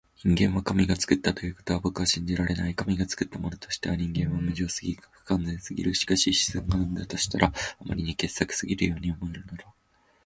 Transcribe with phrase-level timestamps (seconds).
[0.25, 2.73] 人間は神が創ったということは僕は信じられない。
[2.73, 5.93] 神が創ったものとしては人間は無情すぎ、不完全すぎる。
[5.93, 7.53] しかし自然が生んだとしたら、あ
[7.85, 9.63] まりに傑作すぎるように思えるのだ。